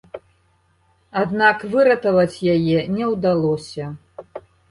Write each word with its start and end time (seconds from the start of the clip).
Аднак 1.23 1.57
выратаваць 1.75 2.41
яе 2.55 2.79
не 2.97 3.05
ўдалося. 3.13 3.93